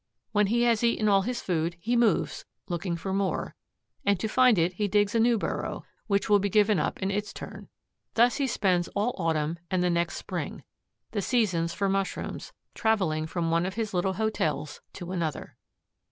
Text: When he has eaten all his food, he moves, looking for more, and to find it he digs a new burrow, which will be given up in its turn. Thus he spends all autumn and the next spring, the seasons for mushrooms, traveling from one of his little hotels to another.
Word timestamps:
When 0.31 0.47
he 0.47 0.63
has 0.63 0.83
eaten 0.83 1.07
all 1.07 1.21
his 1.21 1.41
food, 1.43 1.77
he 1.79 1.95
moves, 1.95 2.43
looking 2.67 2.95
for 2.97 3.13
more, 3.13 3.53
and 4.03 4.19
to 4.19 4.27
find 4.27 4.57
it 4.57 4.73
he 4.73 4.87
digs 4.87 5.13
a 5.13 5.19
new 5.19 5.37
burrow, 5.37 5.85
which 6.07 6.27
will 6.27 6.39
be 6.39 6.49
given 6.49 6.79
up 6.79 6.97
in 7.03 7.11
its 7.11 7.31
turn. 7.31 7.69
Thus 8.15 8.37
he 8.37 8.47
spends 8.47 8.87
all 8.95 9.13
autumn 9.19 9.59
and 9.69 9.83
the 9.83 9.91
next 9.91 10.15
spring, 10.17 10.63
the 11.11 11.21
seasons 11.21 11.75
for 11.75 11.87
mushrooms, 11.87 12.51
traveling 12.73 13.27
from 13.27 13.51
one 13.51 13.63
of 13.67 13.75
his 13.75 13.93
little 13.93 14.13
hotels 14.13 14.81
to 14.93 15.11
another. 15.11 15.55